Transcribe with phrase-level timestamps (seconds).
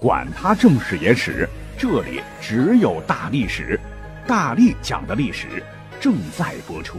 [0.00, 1.48] 管他正史野史。
[1.76, 3.78] 这里只有大历史，
[4.26, 5.62] 大力讲的历史
[6.00, 6.98] 正在播出。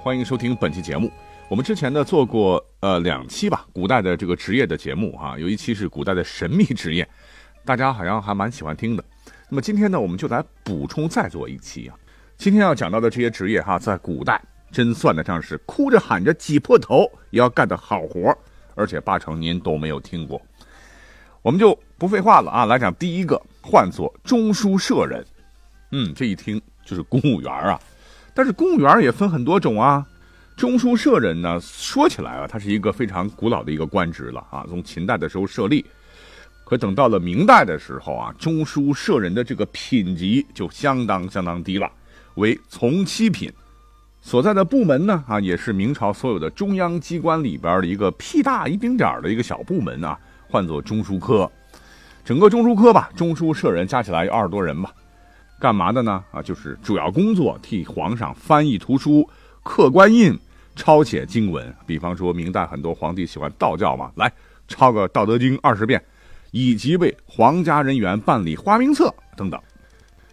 [0.00, 1.10] 欢迎收听本期节目。
[1.48, 7.08] 我们之前呢做过呃两期吧，古代的这个职业的节目哈，有一期是古代的神秘职业，
[7.64, 9.04] 大家好像还蛮喜欢听的。
[9.48, 11.98] 那么今天呢，我们就来补充再做一期啊。
[12.36, 18.36] 今天要讲到的这些职业哈，在古代真算得上是哭着喊着挤破头也要干的好活，
[18.76, 20.40] 而且八成您都没有听过。
[21.46, 25.24] 我们就不废话了啊，来讲第一个，唤作中书舍人。
[25.92, 27.78] 嗯，这一听就是公务员啊。
[28.34, 30.04] 但是公务员也分很多种啊。
[30.56, 35.86] 中书舍人呢，说起来啊，他是一个非常古老的一个官职了啊，从秦代的时候设立。
[36.64, 41.88] 可等到了明代的时候啊，中书舍人的这个品级就相当相当低了，
[42.34, 43.48] 为从七品。
[44.20, 50.18] 所在的部门呢啊，也是明朝所有的中央机关里边的一个屁大一丁点的一个小部门啊。
[50.56, 51.52] 唤作中书科，
[52.24, 54.90] 整个中书科吧，中书舍人加起来有二十多人吧，
[55.60, 56.24] 干嘛的呢？
[56.30, 59.28] 啊，就是主要工作替皇上翻译图书、
[59.62, 60.34] 刻官印、
[60.74, 61.74] 抄写经文。
[61.84, 64.32] 比方说，明代很多皇帝喜欢道教嘛，来
[64.66, 66.02] 抄个《道德经》二十遍，
[66.52, 69.60] 以及为皇家人员办理花名册等等。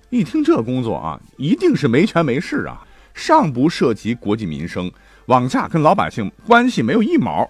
[0.10, 2.82] 一听这工作啊，一定是没权没势啊，
[3.14, 4.90] 上不涉及国计民生，
[5.26, 7.46] 往下跟老百姓关系没有一毛。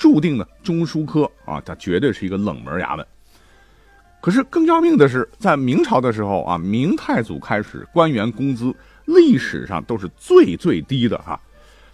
[0.00, 3.06] 注定呢，中书科啊，它绝对是一个冷门衙门。
[4.18, 11.38] 可是更要命的是，在明朝的时候啊，明太祖开始，官员工资历史上都是最最低的哈。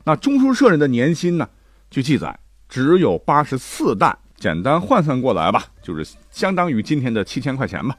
[0.05, 1.49] 那中书舍人的年薪呢，
[1.91, 7.97] 据记载只有八十四担，简单换算过来吧，就是相当于今天的七千块钱吧。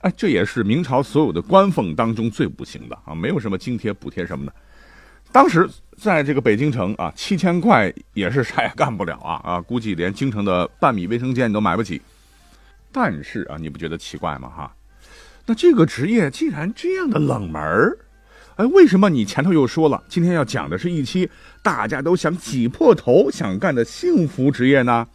[0.00, 4.52] 哎，这也是明朝所有的官俸当中最不行的啊，没有什么津贴补贴什么的。
[5.30, 9.60] 当时在这个北京城啊，七千块也是啥也干不了啊啊！
[9.60, 12.00] 估计连京城的半米卫生间你都买不起。
[12.92, 14.48] 但是啊，你不觉得奇怪吗？
[14.48, 14.76] 哈，
[15.46, 17.98] 那这个职业竟然这样的冷门儿，
[18.56, 21.28] 哎，为什么你前头又说了今天要讲的是一期
[21.62, 25.06] 大家都想挤破头想干的幸福职业呢？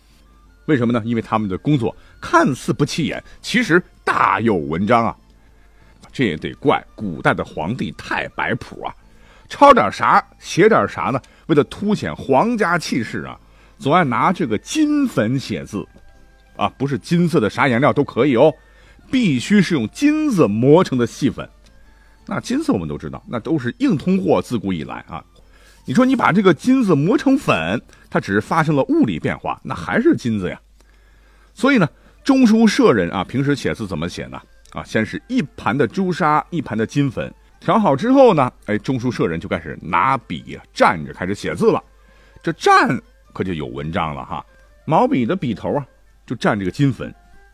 [0.65, 1.01] 为什么呢？
[1.05, 5.15] 因为他们的工作看似不起眼，其实大有文章啊！
[6.11, 8.95] 这也得怪古代的皇帝太摆谱啊！
[9.51, 11.21] 抄点啥写点啥呢？
[11.47, 13.37] 为了凸显皇家气势啊，
[13.77, 15.85] 总爱拿这个金粉写字，
[16.55, 18.51] 啊，不是金色的啥颜料都可以哦，
[19.11, 21.47] 必须是用金子磨成的细粉。
[22.25, 25.21] 那金色我们都知道，那都是硬通货，自古以来啊。
[25.85, 27.79] 你说你把这个金子磨成粉，
[28.09, 30.57] 它只是发生了物理变化，那还是金子呀。
[31.53, 31.85] 所以呢，
[32.23, 34.41] 中书舍人啊，平时写字怎么写呢？
[34.71, 37.29] 啊，先是一盘的朱砂，一盘的金粉。
[37.61, 41.81] 调好之后呢，哎，中书舍人就开始拿笔蘸着开始写字了。
[42.41, 42.99] 这蘸
[43.33, 44.43] 可就有文章了哈，
[44.83, 45.85] 毛笔的笔头啊，
[46.25, 47.13] 就蘸这个金粉，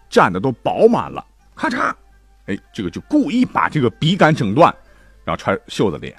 [0.09, 1.23] 蘸的都饱满了。
[1.53, 1.93] 咔嚓，
[2.45, 4.73] 哎，这个就故意把这个笔杆整断，
[5.25, 6.15] 然后揣袖子里，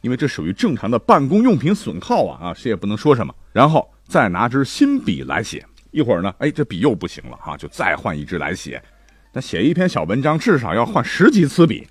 [0.00, 3.34] 因为这属于正常的办公用品损耗啊啊，谁也不能说什么。
[3.52, 8.82] 然后再拿支新笔来写，一会儿呢，哎，这笔又不行了哈，就再换一支来写。
[9.30, 11.86] 那写一篇小文章至少要换十几次笔。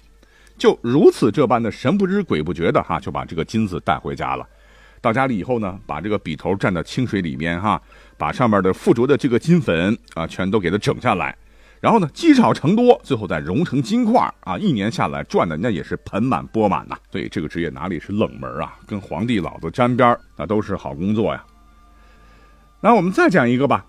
[0.57, 4.47] 就如此这般的神不知鬼不觉的哈，就把这个金子带回家了。
[5.01, 7.79] 到家里以后呢，把这个笔头蘸到清水里面哈，
[8.17, 11.35] 把上面的附着的这个金粉啊，全都给它整下来。
[11.81, 14.57] 然后呢，积少成多，最后再融成金块啊。
[14.57, 16.97] 一年下来赚的那也是盆满钵满呐。
[17.11, 18.79] 所以这个职业哪里是冷门啊？
[18.87, 21.43] 跟皇帝老子沾边那都是好工作呀。
[22.81, 23.85] 那我们再讲一个吧，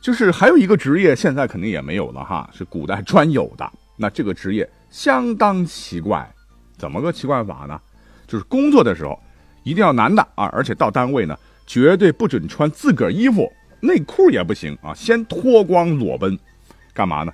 [0.00, 3.70] 就是还有一个职业现在肯定也没有了哈，是古代专有的。
[3.96, 4.66] 那这个职业。
[4.90, 6.28] 相当奇怪，
[6.76, 7.80] 怎么个奇怪法呢？
[8.26, 9.18] 就是工作的时候
[9.62, 13.50] 一定要男的啊，而且到单位呢绝对不准穿自个儿衣服，
[13.80, 16.38] 内裤也不行啊，先脱光裸奔，
[16.92, 17.32] 干嘛呢？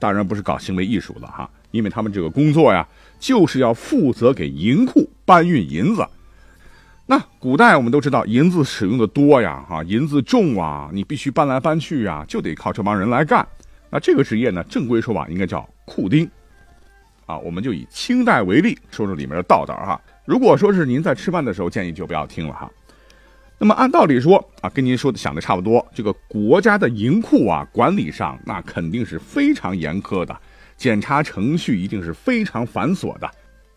[0.00, 2.86] 当然不是搞行为艺术了哈，因为他们这个工作呀，
[3.18, 6.06] 就是要负责给银库搬运银子。
[7.06, 13.46] 那古代我们都知道银子使用的多呀，哈，银子重啊，你必须搬来搬去啊，就得靠这帮人来干。
[13.90, 16.30] 那这个职业呢，正规说法应该叫库丁。
[17.30, 20.00] 啊，我们就以清代为例，说说里面的道道哈。
[20.24, 22.68] 如果说是您在吃饭的时候，建议就不要听了哈。
[23.56, 30.36] 那么按道理说啊，跟您说的想的差不多，这个国家的银库啊，管理上那肯定是非常严苛的，
[30.76, 33.26] 检查程序一定是非常繁琐的，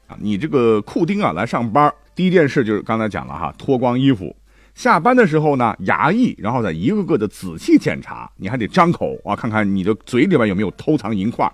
[0.07, 4.35] 啊，你这个库丁啊来上班，第一件事就是刚才讲了哈，脱光衣服。
[4.73, 11.47] 下班的时候呢，衙役然后再一个个的仔细检查，你还得张口啊，看看你的嘴里边有没有偷藏银块。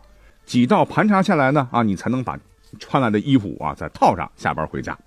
[0.50, 2.36] 几道盘查下来呢，啊，你才能把
[2.80, 4.98] 穿来的衣服啊再套上，下班回家。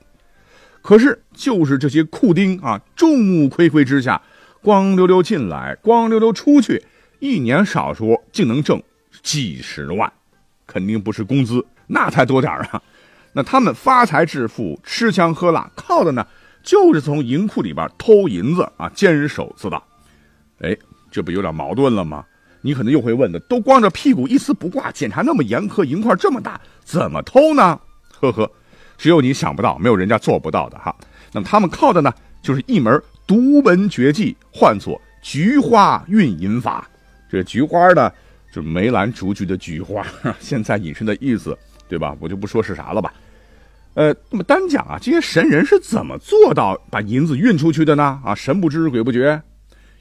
[0.81, 4.23] 可是就是这些库丁啊，众目睽睽之下，
[4.63, 6.81] 光溜溜进来，光溜溜出去，
[7.19, 8.81] 一年少说竟能挣
[9.21, 10.13] 几十万，
[10.65, 12.81] 肯定不是工资，那才多点啊。
[13.33, 16.25] 那他们发财致富、吃香喝辣，靠的呢？
[16.63, 19.83] 就是从银库里边偷银子啊，监守自盗，
[20.61, 20.77] 哎，
[21.11, 22.25] 这不有点矛盾了吗？
[22.63, 27.79] 你可能又会问的，都光着屁股一丝不挂，检查那么严苛，银块这么大，怎么偷呢？
[28.21, 28.51] 呵呵，
[28.97, 30.95] 只有你想不到，没有人家做不到的哈。
[31.33, 32.13] 那么他们靠的呢，
[32.43, 36.89] 就是一门独门绝技，唤作菊花运银法。
[37.31, 38.11] 这菊花呢，
[38.53, 40.07] 就是梅兰竹菊的菊花，
[40.39, 41.57] 现在引申的意思，
[41.89, 42.17] 对吧？
[42.21, 43.13] 我就不说是啥了吧。
[43.95, 48.21] 呃，那么单讲啊，这些神人是怎么做到把银子运出去的呢？
[48.25, 49.43] 啊，神不知鬼不觉，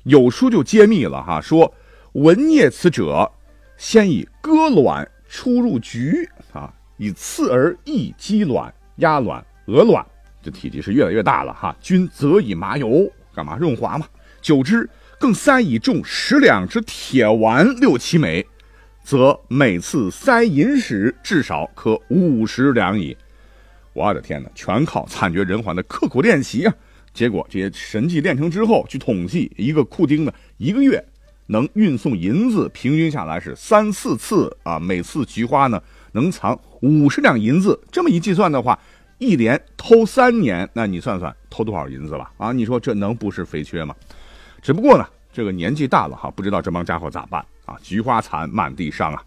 [0.03, 1.73] 有书就揭秘了哈，说
[2.13, 3.31] 闻业此者，
[3.77, 10.05] 先以割卵出入局啊，以次而益鸡卵、鸭卵、鹅卵，
[10.41, 11.73] 这体积是越来越大了哈。
[11.79, 14.05] 均则以麻油干嘛润滑嘛，
[14.41, 18.45] 久之更塞以重十两之铁丸六七枚，
[19.01, 23.15] 则每次塞银时至少可五十两矣。
[23.93, 26.75] 我的天哪，全靠惨绝人寰的刻苦练习啊！
[27.13, 31.01] 结果这些神技练成之后，据统计，一个库丁呢，一个月
[31.51, 35.81] 能运送银子，平均下来是三四次啊，每次菊花呢
[36.13, 37.77] 能藏五十两银子。
[37.91, 38.79] 这么一计算的话，
[39.17, 42.31] 一连偷三年，那你算算偷多少银子吧？
[42.37, 43.93] 啊，你说这能不是肥缺吗？
[44.61, 47.75] 只不过呢，这个年纪大了哈，不知道这帮家伙咋办啊？
[47.83, 49.21] 菊花残，满地伤啊！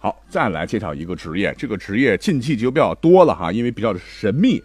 [0.00, 4.60] 好，再来介绍一个职业，这个职业禁忌就比较多了哈，因为比较的神秘。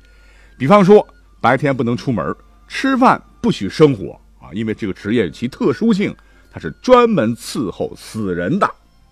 [0.58, 1.08] 比方说，
[1.40, 2.36] 白天不能出门，
[2.68, 6.16] 吃饭不许生火啊，因为这个职业有其特殊性，
[6.56, 8.66] 他是专门伺候死人的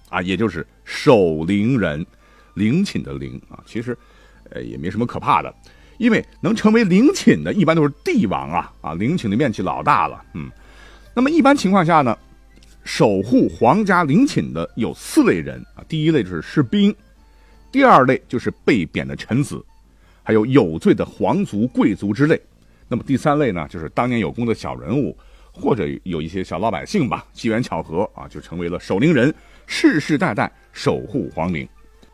[0.08, 2.06] 啊，也就是守灵人，
[2.54, 3.62] 陵寝的陵啊。
[3.66, 3.98] 其实，
[4.50, 5.54] 呃，也没什么可怕的，
[5.98, 10.50] 因为能成为陵寝的，一般都是帝王啊啊，陵寝的面积老大了，嗯。
[11.14, 12.18] 那么一般情况下呢？
[12.86, 16.96] 守护皇家陵寝的有四类人啊，第一类就是士兵，
[17.74, 19.62] 第二类就是被贬的臣子，
[20.24, 22.42] 还有有罪的皇族贵族之类。
[22.88, 25.18] 那么第三类呢，就是当年有功的小人物，
[25.54, 29.34] 或者有一些小老百姓吧，机缘巧合啊，就成为了守陵人，
[29.68, 31.68] 世世代代守护皇陵。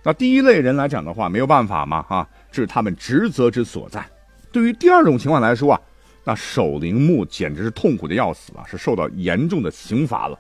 [0.04, 4.06] 那第一类人来讲的话，没有办法嘛，啊，这是他们职责之所在。
[4.52, 5.82] 对于第二种情况来说啊，
[6.24, 10.38] 那守陵墓简直是痛苦的要死啊，是受到严重的刑罚了。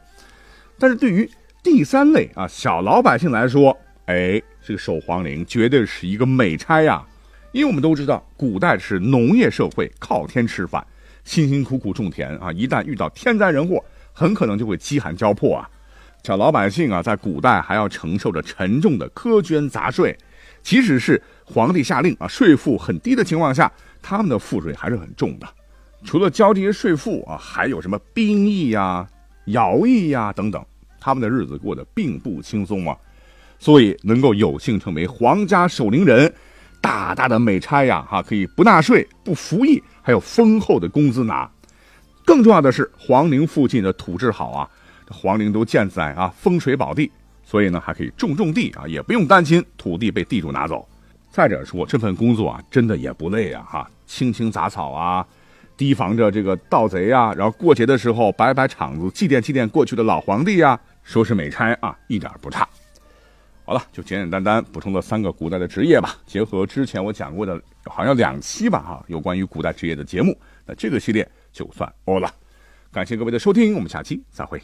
[0.78, 1.30] 但是对于
[1.62, 7.06] 第三类啊小老百姓来说，哎，这个守皇陵绝对是一个美差呀！
[7.52, 10.86] 因为我们都知道，古代是农业社会，靠天吃饭，
[11.30, 15.70] 辛辛苦苦种田啊，一旦遇到天灾人祸，很可能就会饥寒交迫啊。
[16.24, 20.18] 小老百姓啊，在古代还要承受着沉重的苛捐杂税，
[20.64, 23.72] 即使是皇帝下令啊，税负很低的情况下，
[24.02, 25.48] 他们的赋税还是很重的。
[26.04, 29.08] 除了交这些税赋啊，还有什么兵役呀？
[29.46, 30.66] 徭役呀，等等，
[31.00, 32.98] 他们的日子过得并不轻松啊，
[33.60, 36.34] 所以能够有幸成为皇家守陵人，
[36.82, 41.48] 大大的美差呀，哈，可以不纳税、不服役，还有丰厚的工资拿。
[42.26, 44.68] 更重要的是，皇陵附近的土质好啊，
[45.08, 47.12] 这皇陵都建在啊风水宝地，
[47.46, 50.90] 所以呢，还可以种种地啊，也不用担心土地被地主拿走。
[51.30, 55.24] 再者说，这份工作啊，真的也不累啊，哈，清清杂草啊。
[55.78, 62.68] 提防着这个盗贼呀，然后过节的时候摆摆场子，祭奠祭奠过去的老皇帝呀，说是美差啊，一点不差。
[63.70, 70.36] 好了，就简简单单补充了三个古代的职业吧，结合之前我讲过的，好像两期吧哈，有关于古代职业的节目，
[70.66, 72.34] 那这个系列就算欧了。
[72.92, 74.60] 感谢各位的收听，我们下期再会。